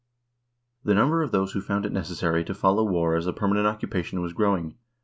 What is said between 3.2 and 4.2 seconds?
a permanent occupa tion